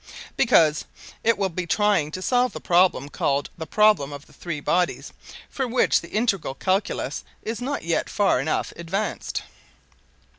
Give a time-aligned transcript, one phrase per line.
[0.35, 0.85] "Because
[1.23, 5.13] it will be trying to solve the problem called 'the problem of the three bodies,'
[5.47, 9.43] for which the integral calculus is not yet far enough advanced."